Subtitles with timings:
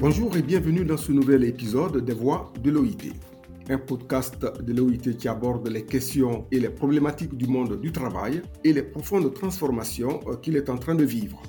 [0.00, 3.12] Bonjour et bienvenue dans ce nouvel épisode des Voix de l'OIT,
[3.68, 8.42] un podcast de l'OIT qui aborde les questions et les problématiques du monde du travail
[8.62, 11.42] et les profondes transformations euh, qu'il est en train de vivre.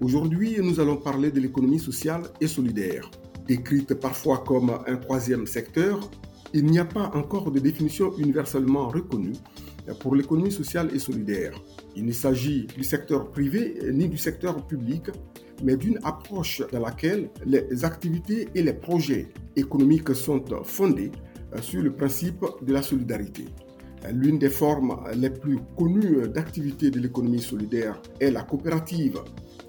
[0.00, 3.10] Aujourd'hui, nous allons parler de l'économie sociale et solidaire.
[3.46, 6.08] Décrite parfois comme un troisième secteur,
[6.54, 9.34] il n'y a pas encore de définition universellement reconnue
[10.00, 11.52] pour l'économie sociale et solidaire.
[11.94, 15.10] Il ne s'agit du secteur privé ni du secteur public,
[15.62, 21.12] mais d'une approche dans laquelle les activités et les projets économiques sont fondés
[21.60, 23.46] sur le principe de la solidarité.
[24.12, 29.20] L'une des formes les plus connues d'activité de l'économie solidaire est la coopérative.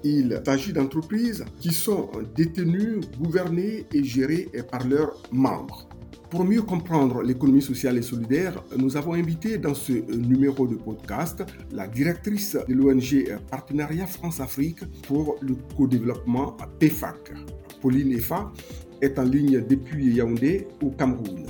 [0.04, 5.88] Il s'agit d'entreprises qui sont détenues, gouvernées et gérées par leurs membres.
[6.30, 11.42] Pour mieux comprendre l'économie sociale et solidaire, nous avons invité dans ce numéro de podcast
[11.72, 17.32] la directrice de l'ONG Partenariat France-Afrique pour le co-développement PEFAC.
[17.80, 18.52] Pauline Efa
[19.00, 21.46] est en ligne depuis Yaoundé au Cameroun.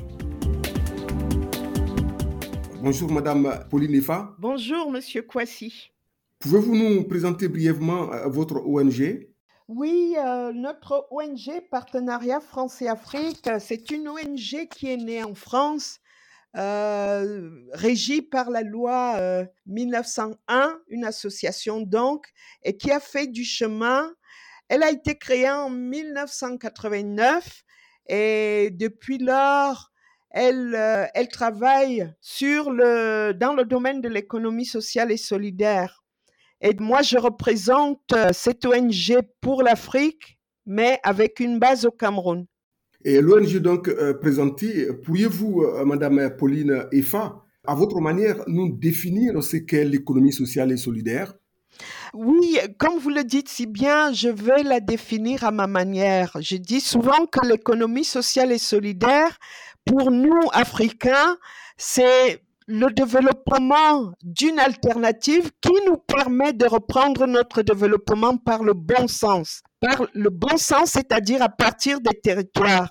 [2.80, 4.36] Bonjour Madame Pauline Efa.
[4.38, 5.90] Bonjour Monsieur Kwasi.
[6.38, 9.26] Pouvez-vous nous présenter brièvement euh, votre ONG
[9.68, 15.34] oui, euh, notre ONG Partenariat France et Afrique, c'est une ONG qui est née en
[15.34, 16.00] France,
[16.56, 19.20] euh, régie par la loi
[19.66, 24.10] 1901, une association donc, et qui a fait du chemin.
[24.68, 27.62] Elle a été créée en 1989
[28.06, 29.92] et depuis lors,
[30.30, 36.02] elle, travaille dans le domaine de l'économie sociale et solidaire.
[36.60, 42.46] Et moi, je représente euh, cette ONG pour l'Afrique, mais avec une base au Cameroun.
[43.04, 49.42] Et l'ONG donc euh, présentée, pourriez-vous, euh, Madame Pauline Efa, à votre manière, nous définir
[49.42, 51.34] ce qu'est l'économie sociale et solidaire?
[52.12, 56.36] Oui, comme vous le dites si bien, je vais la définir à ma manière.
[56.40, 59.38] Je dis souvent que l'économie sociale et solidaire,
[59.84, 61.36] pour nous, Africains,
[61.76, 69.08] c'est le développement d'une alternative qui nous permet de reprendre notre développement par le bon
[69.08, 69.62] sens.
[69.80, 72.90] Par le bon sens, c'est-à-dire à partir des territoires.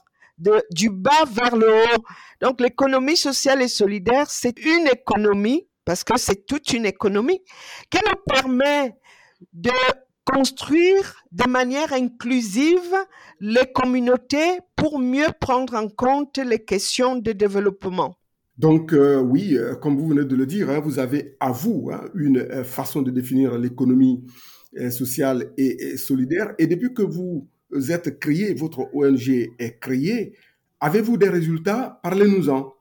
[0.71, 2.03] Du bas vers le haut.
[2.41, 7.41] Donc l'économie sociale et solidaire, c'est une économie, parce que c'est toute une économie,
[7.91, 8.95] qui nous permet
[9.53, 9.71] de
[10.25, 12.95] construire de manière inclusive
[13.39, 18.16] les communautés pour mieux prendre en compte les questions de développement.
[18.57, 21.90] Donc euh, oui, euh, comme vous venez de le dire, hein, vous avez à vous
[21.94, 24.25] hein, une euh, façon de définir l'économie
[24.91, 26.53] sociale et, et, solidaire.
[26.59, 27.47] Et depuis que vous
[27.90, 30.35] êtes créé, votre ONG est créée,
[30.79, 32.00] avez-vous des résultats?
[32.03, 32.73] Parlez-nous-en.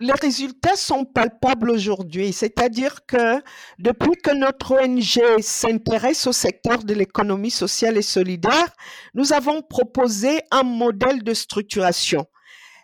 [0.00, 3.40] Les résultats sont palpables aujourd'hui, c'est-à-dire que
[3.78, 8.74] depuis que notre ONG s'intéresse au secteur de l'économie sociale et solidaire,
[9.14, 12.26] nous avons proposé un modèle de structuration.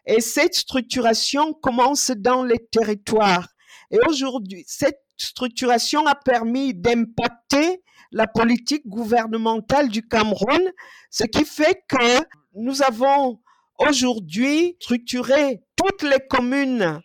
[0.07, 3.49] Et cette structuration commence dans les territoires.
[3.91, 10.73] Et aujourd'hui, cette structuration a permis d'impacter la politique gouvernementale du Cameroun,
[11.11, 12.25] ce qui fait que
[12.55, 13.41] nous avons
[13.79, 17.01] aujourd'hui structuré toutes les communes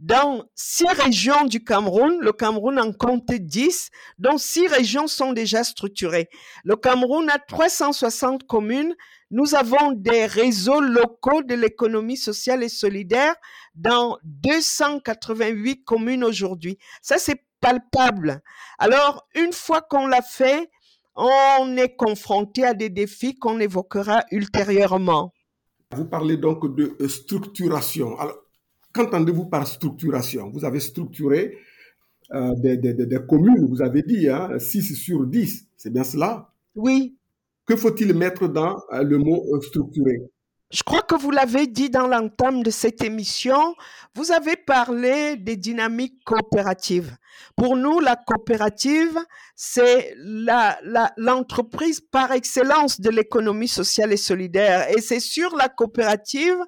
[0.00, 2.18] dans six régions du Cameroun.
[2.20, 6.28] Le Cameroun en compte dix, dont six régions sont déjà structurées.
[6.64, 8.94] Le Cameroun a 360 communes
[9.30, 13.34] nous avons des réseaux locaux de l'économie sociale et solidaire
[13.76, 16.78] dans 288 communes aujourd'hui.
[17.00, 18.42] Ça, c'est palpable.
[18.78, 20.68] Alors, une fois qu'on l'a fait,
[21.14, 25.32] on est confronté à des défis qu'on évoquera ultérieurement.
[25.94, 28.18] Vous parlez donc de structuration.
[28.18, 28.38] Alors,
[28.92, 30.50] qu'entendez-vous par structuration?
[30.50, 31.58] Vous avez structuré
[32.32, 36.52] euh, des, des, des, communes, vous avez dit, hein, 6 sur 10, c'est bien cela?
[36.74, 37.16] Oui,
[37.66, 40.30] que faut-il mettre dans euh, le mot euh, structuré?
[40.70, 43.74] Je crois que vous l'avez dit dans l'entame de cette émission,
[44.14, 47.16] vous avez parlé des dynamiques coopératives.
[47.56, 49.18] Pour nous, la coopérative,
[49.56, 50.14] c'est
[51.16, 54.88] l'entreprise la, par excellence de l'économie sociale et solidaire.
[54.96, 56.58] Et c'est sur la coopérative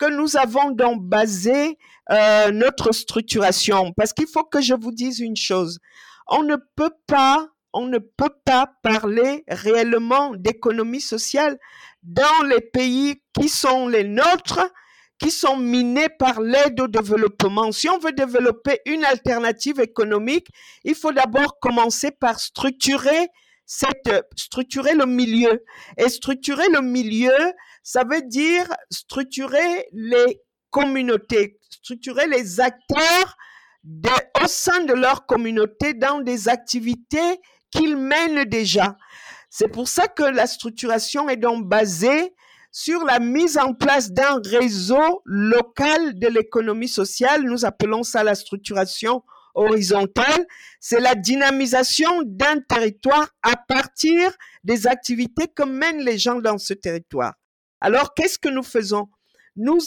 [0.00, 1.78] que nous avons donc basé
[2.10, 3.92] euh, notre structuration.
[3.92, 5.78] Parce qu'il faut que je vous dise une chose.
[6.26, 11.56] On ne peut pas on ne peut pas parler réellement d'économie sociale
[12.02, 14.68] dans les pays qui sont les nôtres,
[15.20, 17.70] qui sont minés par l'aide au développement.
[17.70, 20.48] Si on veut développer une alternative économique,
[20.82, 23.28] il faut d'abord commencer par structurer
[23.66, 25.62] cette, structurer le milieu.
[25.96, 30.40] Et structurer le milieu, ça veut dire structurer les
[30.70, 33.36] communautés, structurer les acteurs
[34.42, 37.40] au sein de leur communauté dans des activités
[37.70, 38.96] qu'ils mènent déjà.
[39.48, 42.34] C'est pour ça que la structuration est donc basée
[42.72, 47.42] sur la mise en place d'un réseau local de l'économie sociale.
[47.42, 49.24] Nous appelons ça la structuration
[49.54, 50.46] horizontale.
[50.78, 54.30] C'est la dynamisation d'un territoire à partir
[54.62, 57.34] des activités que mènent les gens dans ce territoire.
[57.80, 59.08] Alors, qu'est-ce que nous faisons?
[59.56, 59.78] Nous,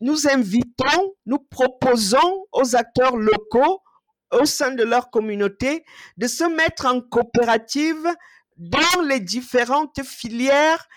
[0.00, 3.80] nous invitons, nous proposons aux acteurs locaux
[4.32, 5.84] au sein de leur communauté
[6.16, 8.08] de se mettre en coopérative
[8.56, 10.88] dans les différentes filières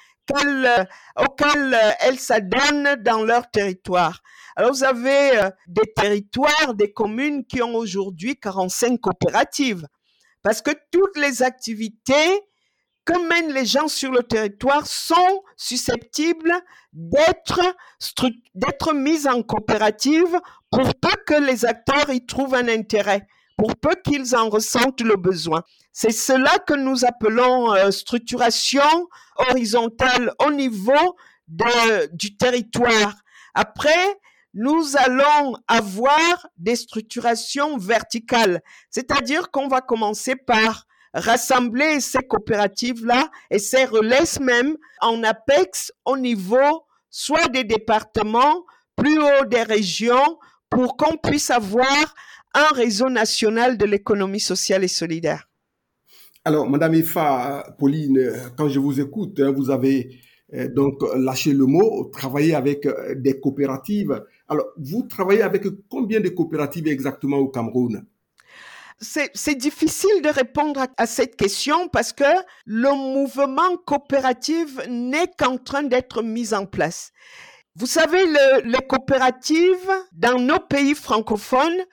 [1.18, 4.22] auxquelles elles s'adonnent dans leur territoire.
[4.56, 9.86] Alors vous avez euh, des territoires, des communes qui ont aujourd'hui 45 coopératives
[10.42, 12.42] parce que toutes les activités
[13.06, 16.54] que mènent les gens sur le territoire sont susceptibles
[16.92, 17.62] d'être
[18.56, 20.40] d'être en coopérative
[20.72, 25.16] pour peu que les acteurs y trouvent un intérêt, pour peu qu'ils en ressentent le
[25.16, 25.64] besoin.
[25.92, 29.08] C'est cela que nous appelons euh, structuration
[29.38, 31.16] horizontale au niveau
[31.48, 33.14] de, du territoire.
[33.54, 34.18] Après,
[34.54, 43.60] nous allons avoir des structurations verticales, c'est-à-dire qu'on va commencer par rassembler ces coopératives-là et
[43.60, 48.66] ces relais même en APEX au niveau soit des départements,
[48.96, 50.38] plus haut des régions,
[50.70, 52.14] pour qu'on puisse avoir
[52.54, 55.50] un réseau national de l'économie sociale et solidaire.
[56.44, 60.20] Alors, Madame Efa, Pauline, quand je vous écoute, hein, vous avez
[60.54, 64.24] euh, donc lâché le mot, travailler avec euh, des coopératives.
[64.48, 68.06] Alors, vous travaillez avec combien de coopératives exactement au Cameroun?
[69.00, 72.24] C'est difficile de répondre à, cette question parce que
[72.66, 77.12] le mouvement coopératif n'est qu'en train d'être mis en place.
[77.76, 78.26] Vous savez,
[78.64, 81.84] les coopératives dans nos pays francophones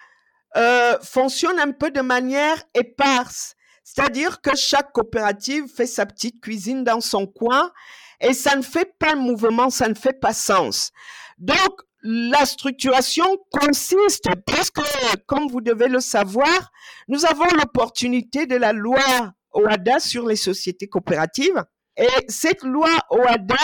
[0.56, 3.56] euh, fonctionnent un peu de manière éparse.
[3.82, 7.72] C'est-à-dire que chaque coopérative fait sa petite cuisine dans son coin
[8.20, 10.93] et ça ne fait pas mouvement, ça ne fait pas sens.
[11.38, 14.82] Donc, la structuration consiste, parce que,
[15.26, 16.70] comme vous devez le savoir,
[17.08, 21.62] nous avons l'opportunité de la loi OADA sur les sociétés coopératives.
[21.96, 23.56] Et cette loi OADA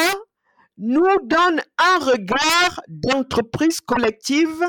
[0.77, 4.65] nous donne un regard d'entreprise collective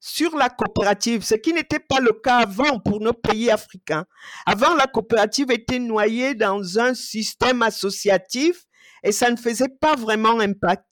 [0.00, 4.04] sur la coopérative, ce qui n'était pas le cas avant pour nos pays africains.
[4.46, 8.64] Avant, la coopérative était noyée dans un système associatif
[9.02, 10.84] et ça ne faisait pas vraiment impact.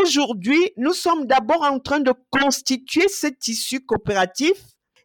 [0.00, 4.54] Aujourd'hui, nous sommes d'abord en train de constituer ce tissu coopératif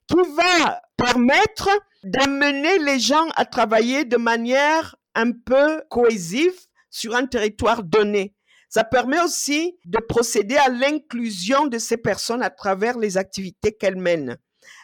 [0.08, 1.70] qui va permettre
[2.04, 6.54] d'amener les gens à travailler de manière un peu cohésive
[6.90, 8.34] sur un territoire donné.
[8.70, 13.98] Ça permet aussi de procéder à l'inclusion de ces personnes à travers les activités qu'elles
[13.98, 14.38] mènent.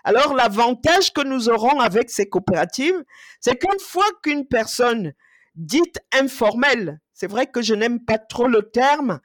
[0.04, 3.04] Alors l'avantage que nous aurons avec ces coopératives,
[3.40, 5.14] c'est qu'une fois qu'une personne
[5.56, 9.22] dite informelle, c'est vrai que je n'aime pas trop le terme,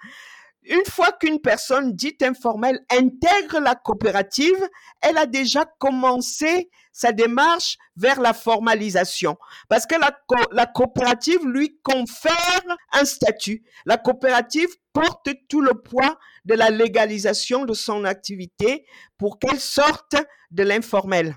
[0.62, 4.68] une fois qu'une personne dite informelle intègre la coopérative,
[5.00, 9.36] elle a déjà commencé sa démarche vers la formalisation.
[9.68, 12.62] Parce que la, coopérative lui confère
[12.92, 13.64] un statut.
[13.84, 18.86] La coopérative porte tout le poids de la légalisation de son activité
[19.16, 20.14] pour qu'elle sorte
[20.52, 21.34] de l'informel.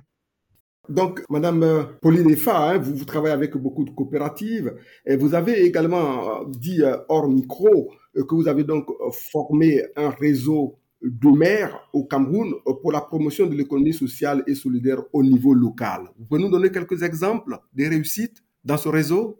[0.89, 4.73] Donc, Madame euh, Pauline Efa, hein, vous, travaillez avec beaucoup de coopératives
[5.05, 8.87] et vous avez également dit euh, hors micro euh, que vous avez donc
[9.31, 15.03] formé un réseau de maires au Cameroun pour la promotion de l'économie sociale et solidaire
[15.13, 16.09] au niveau local.
[16.17, 19.39] Vous pouvez nous donner quelques exemples des réussites dans ce réseau?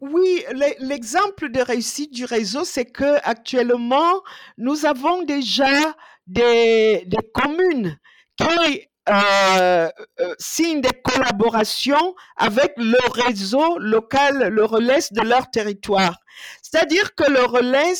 [0.00, 0.44] Oui,
[0.80, 4.22] l'exemple de réussite du réseau, c'est que actuellement,
[4.56, 5.96] nous avons déjà
[6.28, 7.04] des
[7.34, 7.98] communes
[8.36, 9.88] qui euh,
[10.20, 16.18] euh, signe des collaborations avec le réseau local, le relais de leur territoire.
[16.62, 17.94] C'est-à-dire que le relais,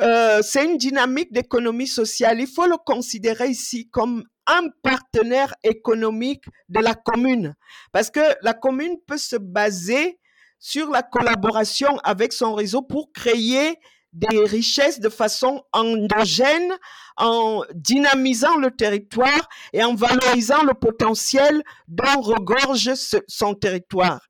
[0.00, 2.40] euh, c'est une dynamique d'économie sociale.
[2.40, 7.54] Il faut le considérer ici comme un partenaire économique de la commune,
[7.92, 10.20] parce que la commune peut se baser
[10.60, 13.78] sur la collaboration avec son réseau pour créer
[14.16, 16.72] des richesses de façon endogène
[17.18, 22.92] en dynamisant le territoire et en valorisant le potentiel dont regorge
[23.28, 24.20] son territoire.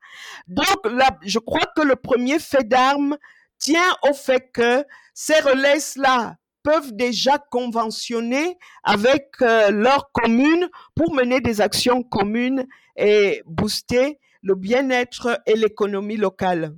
[0.48, 3.16] Donc, là, je crois que le premier fait d'armes
[3.58, 11.40] tient au fait que ces relais-là peuvent déjà conventionner avec euh, leur commune pour mener
[11.40, 12.66] des actions communes
[12.96, 16.74] et booster le bien-être et l'économie locale.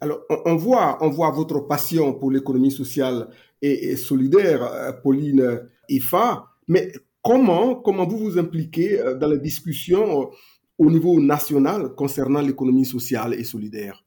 [0.00, 3.28] Alors, on, voit, on voit votre passion pour l'économie sociale
[3.62, 10.22] et, solidaire, euh, Pauline Ifa, mais comment, comment vous vous impliquez euh, dans les discussions
[10.22, 10.26] euh,
[10.78, 14.04] au niveau national concernant l'économie sociale et solidaire?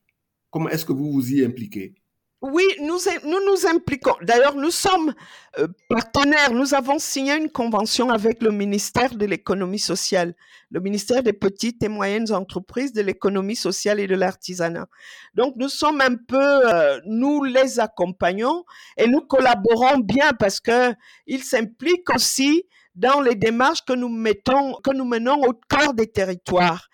[0.50, 1.94] Comment est-ce que vous vous y impliquez?
[2.44, 4.16] Oui, nous nous, nous impliquons.
[4.22, 5.14] D'ailleurs, nous sommes
[5.60, 6.52] euh, partenaires.
[6.52, 10.36] Nous avons signé une convention avec le ministère de l'économie sociale,
[10.70, 14.88] le ministère des petites et moyennes entreprises, de l'économie sociale et de l'artisanat.
[15.36, 18.66] Donc, nous sommes un peu, euh, nous les accompagnons
[18.98, 20.94] et nous collaborons bien parce que
[21.26, 26.12] ils s'impliquent aussi dans les démarches que nous mettons, que nous menons au cœur des
[26.12, 26.90] territoires.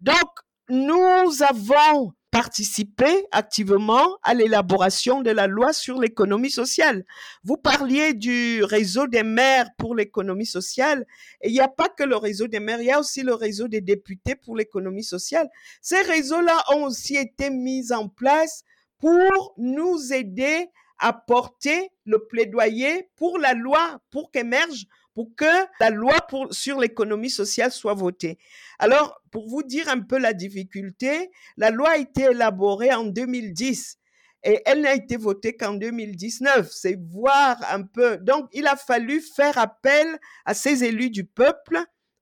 [0.00, 0.28] Donc,
[0.68, 7.04] nous avons participer activement à l'élaboration de la loi sur l'économie sociale.
[7.42, 11.06] Vous parliez du réseau des maires pour l'économie sociale
[11.44, 13.68] il n'y a pas que le réseau des maires, il y a aussi le réseau
[13.68, 15.48] des députés pour l'économie sociale.
[15.80, 18.64] Ces réseaux-là ont aussi été mis en place
[18.98, 20.68] pour nous aider
[20.98, 24.86] à porter le plaidoyer pour la loi, pour qu'émerge
[25.18, 26.14] pour que la loi
[26.52, 28.38] sur l'économie sociale soit votée.
[28.78, 33.98] Alors, pour vous dire un peu la difficulté, la loi a été élaborée en 2010
[34.44, 36.70] et elle n'a été votée qu'en 2019.
[36.70, 38.18] C'est voir un peu.
[38.18, 40.06] Donc, il a fallu faire appel
[40.44, 41.80] à ces élus du peuple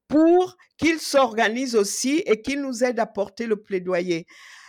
[0.08, 4.26] pour qu'ils s'organisent aussi et qu'ils nous aident à porter le plaidoyer.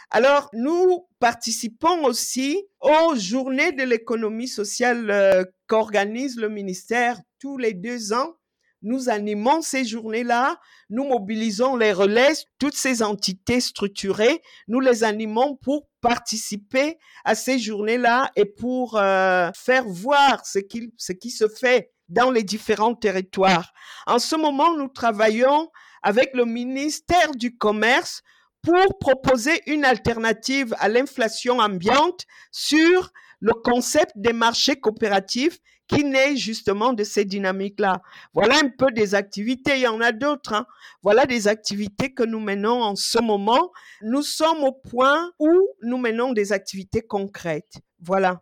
[0.09, 7.73] Alors, nous participons aussi aux journées de l'économie sociale euh, qu'organise le ministère tous les
[7.73, 8.35] deux ans.
[8.83, 15.55] Nous animons ces journées-là, nous mobilisons les relais, toutes ces entités structurées, nous les animons
[15.55, 21.47] pour participer à ces journées-là et pour euh, faire voir ce qui, ce qui se
[21.47, 23.73] fait dans les différents territoires.
[24.05, 25.69] En ce moment, nous travaillons
[26.03, 28.21] avec le ministère du Commerce
[28.61, 36.35] pour proposer une alternative à l'inflation ambiante sur le concept des marchés coopératifs qui naît
[36.35, 38.01] justement de ces dynamiques-là.
[38.33, 40.53] Voilà un peu des activités, il y en a d'autres.
[40.53, 40.65] Hein.
[41.01, 43.71] Voilà des activités que nous menons en ce moment.
[44.01, 45.49] Nous sommes au point où
[45.81, 47.77] nous menons des activités concrètes.
[48.01, 48.41] Voilà.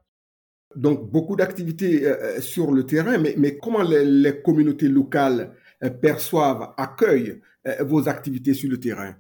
[0.76, 5.52] Donc, beaucoup d'activités euh, euh, sur le terrain, mais, comment les, communautés locales
[5.84, 7.42] euh, perçoivent, accueillent
[7.80, 9.16] vos activités sur le terrain?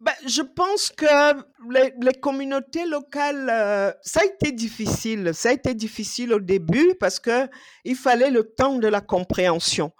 [0.00, 1.34] Ben, je pense que
[1.70, 5.32] les, communautés locales, euh, ça a été difficile.
[5.34, 7.48] Ça a été difficile au début parce que
[7.84, 9.92] il fallait le temps de la compréhension.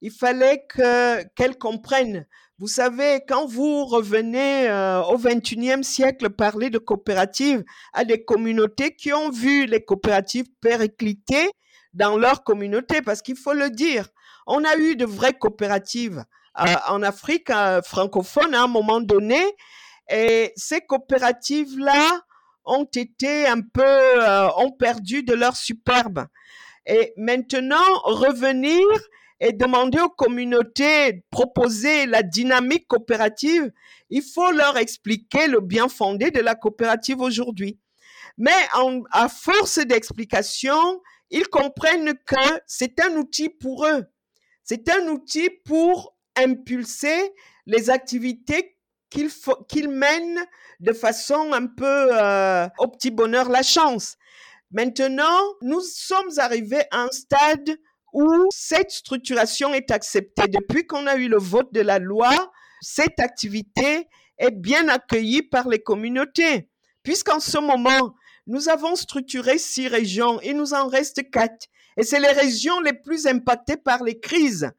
[0.00, 2.26] Il fallait que qu'elles comprennent.
[2.58, 8.96] Vous savez, quand vous revenez euh, au 21e siècle parler de coopératives à des communautés
[8.96, 11.48] qui ont vu les coopératives péricliter
[11.92, 14.08] dans leur communauté, parce qu'il faut le dire,
[14.46, 19.40] on a eu de vraies coopératives en Afrique euh, francophone à un moment donné.
[20.10, 22.22] Et ces coopératives-là
[22.64, 26.26] ont été un peu, euh, ont perdu de leur superbe.
[26.86, 28.84] Et maintenant, revenir
[29.40, 33.70] et demander aux communautés, proposer la dynamique coopérative,
[34.10, 37.78] il faut leur expliquer le bien fondé de la coopérative aujourd'hui.
[38.38, 38.52] Mais
[39.12, 44.04] à force d'explication, ils comprennent que c'est un outil pour eux.
[44.62, 47.32] C'est un outil pour impulser
[47.66, 48.76] les activités
[49.10, 49.30] qu'il
[49.68, 50.40] qu'il mène
[50.80, 54.16] de façon un peu euh, au petit bonheur la chance.
[54.70, 57.78] Maintenant, nous sommes arrivés à un stade
[58.12, 60.48] où cette structuration est acceptée.
[60.48, 62.30] Depuis qu'on a eu le vote de la loi,
[62.80, 66.68] cette activité est bien accueillie par les communautés.
[67.02, 68.14] Puisqu'en ce moment,
[68.46, 71.68] nous avons structuré six régions, il nous en reste quatre.
[71.96, 74.70] Et c'est les régions les plus impactées par les crises.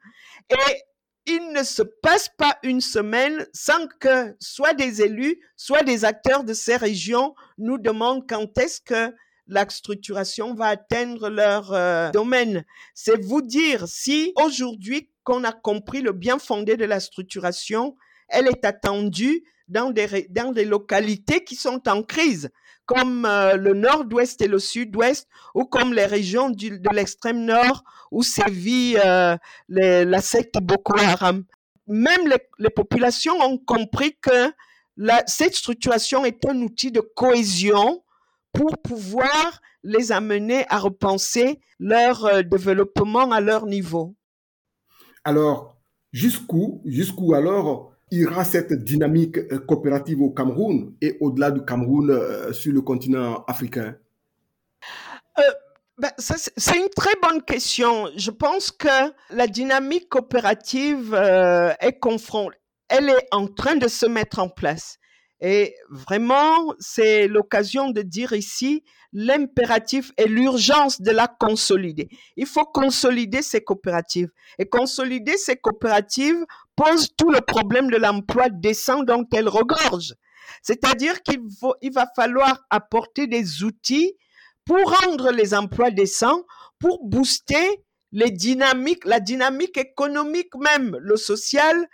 [0.50, 0.82] Et
[1.26, 6.44] il ne se passe pas une semaine sans que soit des élus, soit des acteurs
[6.44, 9.14] de ces régions nous demandent quand est-ce que
[9.48, 12.64] la structuration va atteindre leur euh, domaine.
[12.94, 17.96] C'est vous dire si aujourd'hui qu'on a compris le bien fondé de la structuration,
[18.28, 19.92] elle est attendue dans
[20.30, 22.50] dans des localités qui sont en crise,
[22.86, 27.82] comme euh, le nord-ouest et le sud-ouest, ou comme les régions du, de l'extrême nord
[28.10, 29.36] où sévit euh,
[29.68, 31.44] la secte Boko Haram.
[31.88, 34.52] Même les, populations ont compris que
[35.26, 38.02] cette structuration est un outil de cohésion
[38.52, 44.14] pour pouvoir les amener à repenser leur euh, développement à leur niveau.
[45.24, 45.76] Alors,
[46.12, 52.52] jusqu'où, jusqu'où alors ira cette dynamique euh, coopérative au Cameroun et au-delà du Cameroun euh,
[52.52, 53.96] sur le continent africain?
[55.38, 55.42] Euh,
[55.98, 58.08] ben, C'est une très bonne question.
[58.16, 62.56] Je pense que la dynamique coopérative est confrontée,
[62.88, 64.98] elle est en train de se mettre en place.
[65.40, 72.08] Et vraiment, c'est l'occasion de dire ici l'impératif et l'urgence de la consolider.
[72.36, 74.30] Il faut consolider ces coopératives.
[74.58, 76.44] Et consolider ces coopératives
[76.76, 80.14] pose tout le problème de l'emploi décent dont elles regorgent.
[80.62, 81.40] C'est-à-dire qu'il
[81.82, 84.14] il va falloir apporter des outils
[84.64, 86.42] pour rendre les emplois décents,
[86.78, 91.88] pour booster les dynamiques, la dynamique économique même, le social,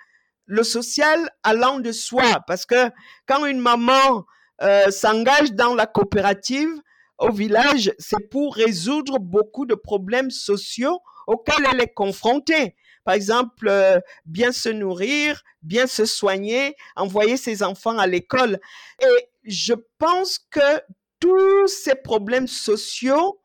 [0.47, 2.41] le social allant de soi.
[2.47, 2.91] Parce que
[3.27, 4.25] quand une maman
[4.63, 6.71] euh, s'engage dans la coopérative
[7.19, 12.75] au village, c'est pour résoudre beaucoup de problèmes sociaux auxquels elle est confrontée.
[13.05, 18.61] Par exemple, euh, bien se nourrir, bien se soigner, envoyer ses enfants à l'école.
[19.01, 20.81] Et je pense que
[21.21, 23.41] tous ces problèmes sociaux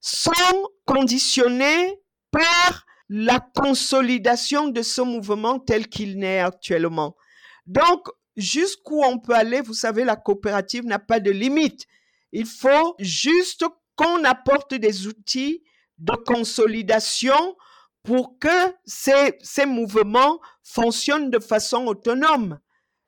[0.00, 2.00] sont conditionnés
[2.30, 7.16] par la consolidation de ce mouvement tel qu'il naît actuellement.
[7.66, 11.86] Donc, jusqu'où on peut aller, vous savez, la coopérative n'a pas de limite.
[12.32, 13.64] Il faut juste
[13.96, 15.62] qu'on apporte des outils
[15.98, 17.56] de consolidation
[18.08, 22.58] pour que ces, ces mouvements fonctionnent de façon autonome.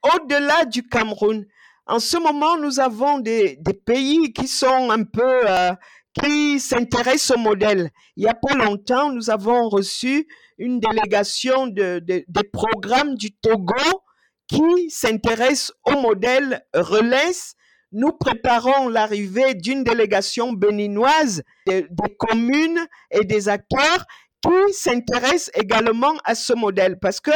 [0.03, 1.47] Au-delà du Cameroun,
[1.87, 5.73] en ce moment, nous avons des, des pays qui sont un peu, euh,
[6.21, 7.89] qui s'intéressent au modèle.
[8.17, 10.29] Il n'y a pas longtemps, nous avons reçu
[10.59, 14.03] une délégation de, de, des programmes du Togo
[14.49, 17.55] qui s'intéresse au modèle Relais.
[17.93, 21.87] Nous préparons l'arrivée d'une délégation béninoise des
[22.19, 24.05] communes et des acteurs
[24.43, 27.31] qui s'intéressent également à ce modèle parce que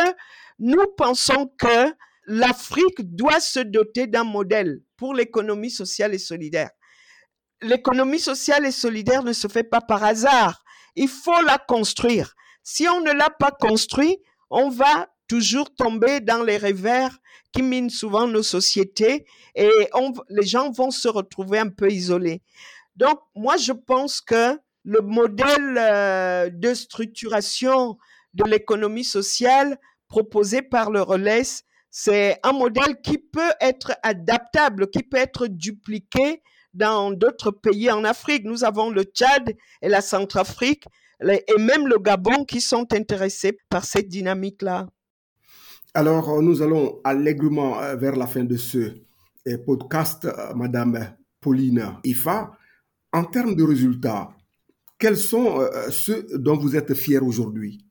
[0.58, 1.92] nous pensons que
[2.26, 6.70] l'Afrique doit se doter d'un modèle pour l'économie sociale et solidaire.
[7.61, 10.62] L'économie sociale et solidaire ne se fait pas par hasard.
[10.96, 12.34] Il faut la construire.
[12.62, 14.18] Si on ne l'a pas construit,
[14.50, 17.16] on va toujours tomber dans les revers
[17.52, 19.70] qui minent souvent nos sociétés et
[20.28, 22.42] les gens vont se retrouver un peu isolés.
[22.96, 27.97] Donc, moi, je pense que le modèle euh, de structuration
[28.35, 31.43] de l'économie sociale proposé par le relais,
[31.91, 36.43] c'est un modèle qui peut être adaptable, qui peut être dupliqué
[36.75, 38.45] dans d'autres pays en Afrique.
[38.45, 40.85] Nous avons le Tchad et la Centrafrique
[41.23, 44.89] et même le Gabon qui sont intéressés par cette dynamique-là.
[45.95, 48.95] Alors, nous allons allègrement euh, vers la fin de ce
[49.47, 52.50] euh, podcast, Madame Pauline Ifa.
[53.13, 54.35] En termes de résultats,
[54.99, 57.85] quels sont euh, ceux dont vous êtes fiers aujourd'hui?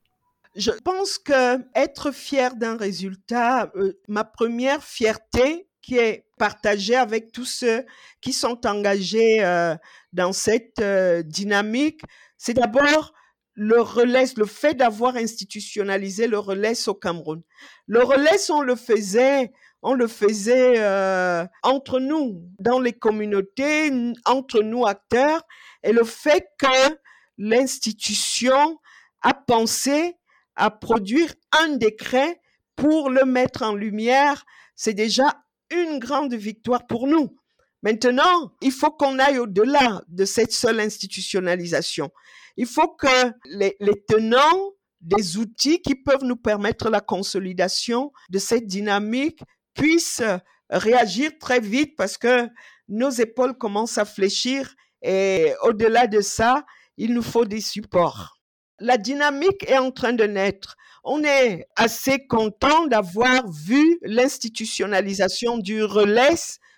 [0.55, 7.31] Je pense que être fier d'un résultat, euh, ma première fierté qui est partagée avec
[7.31, 7.85] tous ceux
[8.21, 9.75] qui sont engagés euh,
[10.13, 10.81] dans cette
[11.25, 12.01] dynamique,
[12.37, 13.13] c'est d'abord
[13.55, 17.41] le relais, le fait d'avoir institutionnalisé le relais au Cameroun.
[17.87, 19.51] Le relais, on le faisait,
[19.83, 23.91] on le faisait euh, entre nous, dans les communautés,
[24.25, 25.43] entre nous acteurs,
[25.83, 26.97] et le fait que
[27.37, 28.79] l'institution
[29.21, 30.15] a pensé
[30.55, 32.41] à produire un décret
[32.75, 37.35] pour le mettre en lumière, c'est déjà une grande victoire pour nous.
[37.81, 42.11] Maintenant, il faut qu'on aille au-delà de cette seule institutionnalisation.
[42.55, 48.39] Il faut que les, les, tenants des outils qui peuvent nous permettre la consolidation de
[48.39, 49.41] cette dynamique
[49.73, 50.23] puissent
[50.69, 52.47] réagir très vite parce que
[52.87, 56.65] nos épaules commencent à fléchir et au-delà de ça,
[56.97, 58.37] il nous faut des supports.
[58.79, 60.75] La dynamique est en train de naître.
[61.03, 66.35] On est assez content d'avoir vu l'institutionnalisation du relais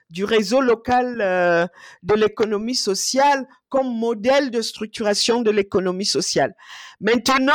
[0.10, 1.66] du réseau local euh,
[2.04, 6.56] de l'économie sociale comme modèle de structuration de l'économie sociale.
[7.02, 7.54] Maintenant,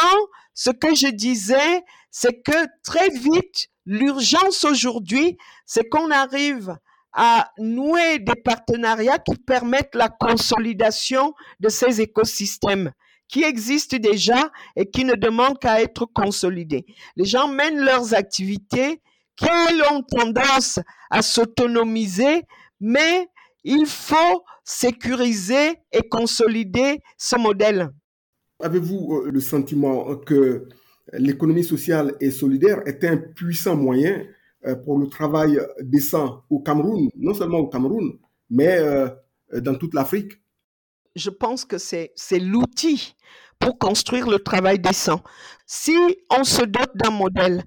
[0.54, 5.36] ce que je disais, c'est que très vite, l'urgence aujourd'hui,
[5.66, 6.76] c'est qu'on arrive
[7.12, 12.92] à nouer des partenariats qui permettent la consolidation de ces écosystèmes
[13.30, 16.84] qui existent déjà et qui ne demandent qu'à être consolidés.
[17.16, 19.00] Les gens mènent leurs activités
[19.36, 19.48] qui
[19.90, 22.42] ont tendance à s'autonomiser,
[22.80, 23.28] mais
[23.64, 27.90] il faut sécuriser et consolider ce modèle.
[28.62, 30.68] Avez-vous euh, le sentiment que
[31.12, 34.22] l'économie sociale et solidaire est un puissant moyen
[34.66, 38.18] euh, pour le travail décent au Cameroun, non seulement au Cameroun,
[38.50, 39.08] mais euh,
[39.60, 40.32] dans toute l'Afrique?
[41.16, 43.16] Je pense que c'est l'outil
[43.58, 45.22] pour construire le travail décent.
[45.66, 45.96] Si
[46.30, 47.64] on se dote d'un modèle,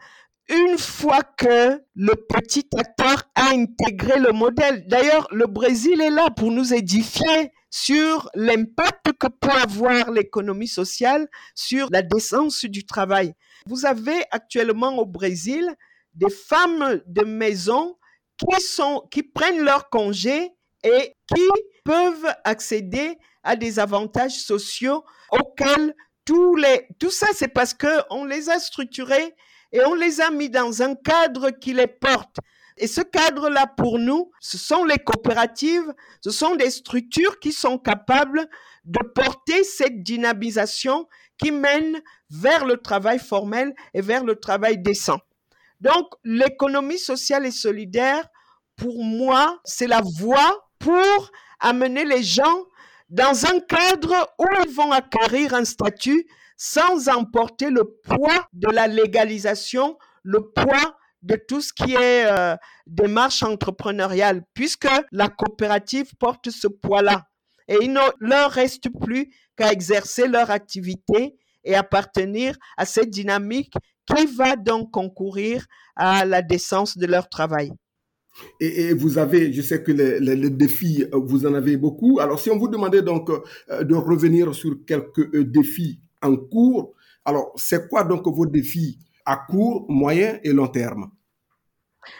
[0.49, 6.29] une fois que le petit acteur a intégré le modèle, d'ailleurs le Brésil est là
[6.29, 13.33] pour nous édifier sur l'impact que peut avoir l'économie sociale sur la décence du travail.
[13.65, 15.75] Vous avez actuellement au Brésil
[16.13, 17.97] des femmes de maison
[18.37, 20.51] qui, sont, qui prennent leur congé
[20.83, 21.47] et qui
[21.83, 28.51] peuvent accéder à des avantages sociaux auxquels tous les, tout ça, c'est parce qu'on les
[28.51, 29.33] a structurés
[29.71, 32.37] et on les a mis dans un cadre qui les porte.
[32.77, 37.77] Et ce cadre-là, pour nous, ce sont les coopératives, ce sont des structures qui sont
[37.77, 38.47] capables
[38.85, 41.07] de porter cette dynamisation
[41.37, 45.19] qui mène vers le travail formel et vers le travail décent.
[45.81, 48.27] Donc, l'économie sociale et solidaire,
[48.75, 52.65] pour moi, c'est la voie pour amener les gens
[53.09, 56.25] dans un cadre où ils vont acquérir un statut
[56.57, 62.55] sans emporter le poids de la légalisation, le poids de tout ce qui est euh,
[62.85, 67.25] démarche entrepreneuriale, puisque la coopérative porte ce poids-là.
[67.67, 73.73] Et il ne leur reste plus qu'à exercer leur activité et appartenir à cette dynamique
[74.05, 77.71] qui va donc concourir à la décence de leur travail.
[78.59, 82.19] Et, vous avez, je sais que les, défis, vous en avez beaucoup.
[82.19, 86.93] Alors, si on vous demandait donc euh, de revenir sur quelques euh, défis en cours,
[87.25, 88.97] alors c'est quoi donc vos défis?
[89.25, 91.11] À court, moyen et long terme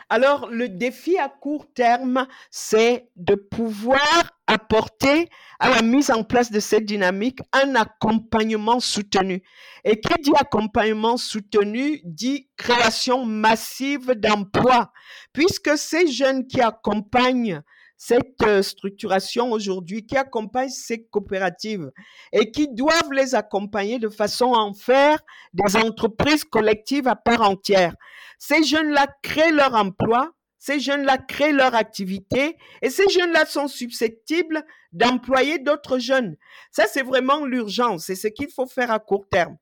[0.10, 6.52] alors, le défi à court terme, c'est de pouvoir apporter à la mise en place
[6.52, 9.44] de cette dynamique un accompagnement soutenu.
[9.84, 14.92] Et qui dit accompagnement soutenu dit création massive d'emplois,
[15.34, 17.62] puisque ces jeunes qui accompagnent
[17.98, 21.92] cette euh, structuration aujourd'hui, qui accompagnent ces coopératives
[22.32, 25.20] et qui doivent les accompagner de façon à en faire
[25.54, 27.96] des entreprises collectives à part entière.
[28.38, 34.64] Ces jeunes-là créent leur emploi, ces jeunes-là créent leur activité et ces jeunes-là sont susceptibles
[34.92, 36.38] d'employer d'autres jeunes.
[36.72, 38.06] Ça, c'est vraiment l'urgence.
[38.06, 39.58] C'est ce qu'il faut faire à court terme.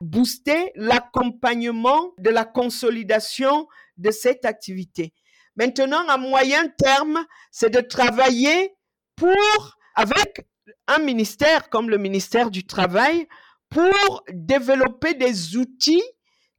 [0.00, 5.12] Booster l'accompagnement de la consolidation de cette activité.
[5.56, 8.74] Maintenant, à moyen terme, c'est de travailler
[9.16, 10.46] pour, avec
[10.86, 13.26] un ministère comme le ministère du Travail,
[13.70, 16.04] pour développer des outils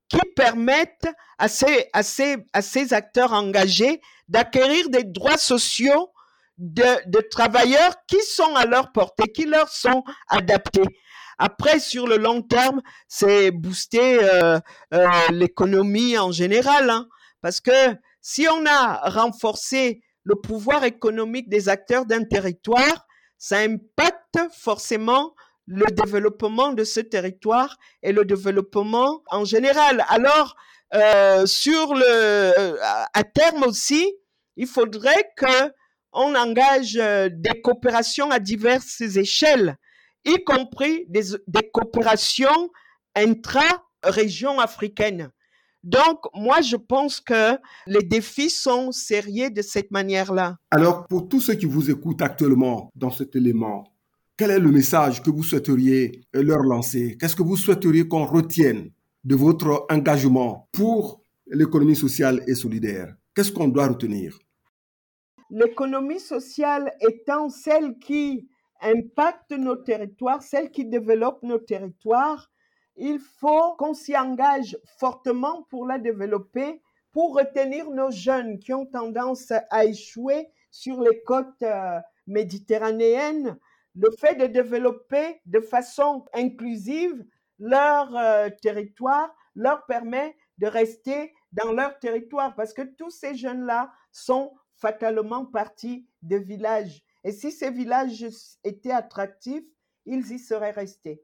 [0.10, 6.12] qui permettent à ces, à ces, à ces acteurs engagés d'acquérir des droits sociaux
[6.58, 10.88] de, travailleurs qui sont à leur portée, qui leur sont adaptés.
[11.38, 14.60] Après, sur le long terme, c'est booster euh,
[14.94, 17.08] euh, l'économie en général, hein,
[17.42, 17.96] parce que
[18.30, 25.34] si on a renforcé le pouvoir économique des acteurs d'un territoire, ça impacte forcément
[25.66, 30.04] le développement de ce territoire et le développement en général.
[30.10, 30.58] Alors,
[30.94, 32.78] euh, sur le,
[33.14, 34.14] à terme aussi,
[34.58, 35.72] il faudrait que
[36.12, 39.78] on engage euh, des coopérations à diverses échelles,
[40.26, 42.72] y compris des, des coopérations
[43.16, 45.32] intra-régions africaines.
[45.88, 50.58] Donc, moi, je pense que les défis sont sérieux de cette manière-là.
[50.70, 53.86] Alors, pour tous ceux qui vous écoutent actuellement dans cet élément,
[54.36, 57.16] quel est le message que vous souhaiteriez leur lancer?
[57.18, 58.92] Qu'est-ce que vous souhaiteriez qu'on retienne
[59.24, 63.16] de votre engagement pour l'économie sociale et solidaire?
[63.34, 64.38] Qu'est-ce qu'on doit retenir?
[65.50, 68.50] L'économie sociale étant celle qui
[68.82, 72.52] impacte nos territoires, celle qui développe nos territoires,
[72.98, 76.82] il faut qu'on s'y engage fortement pour la développer,
[77.12, 83.58] pour retenir nos jeunes qui ont tendance à échouer sur les côtes euh, méditerranéennes
[83.96, 87.26] le fait de développer de façon inclusive
[87.60, 93.92] leur euh, territoire leur permet de rester dans leur territoire parce que tous ces jeunes-là
[94.12, 97.04] sont fatalement partis de villages.
[97.24, 98.26] Et si ces villages
[98.64, 99.66] étaient attractifs,
[100.06, 101.24] ils y seraient restés.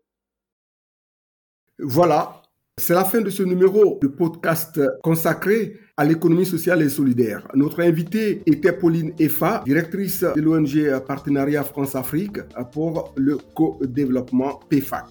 [1.80, 2.44] Voilà,
[2.80, 7.48] c'est la fin de ce numéro de podcast consacré à l'économie sociale et solidaire.
[7.56, 15.06] Notre invitée était Pauline Effa, directrice de l'ONG Partenariat France-Afrique pour le co-développement PFAC.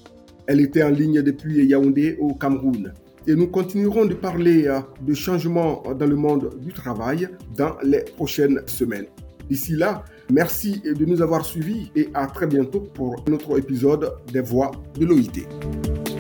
[0.47, 2.93] Elle était en ligne depuis Yaoundé au Cameroun.
[3.27, 8.61] Et nous continuerons de parler de changements dans le monde du travail dans les prochaines
[8.67, 9.07] semaines.
[9.51, 14.41] D'ici là, merci de nous avoir suivis et à très bientôt pour notre épisode des
[14.41, 16.12] voix de l'OIT.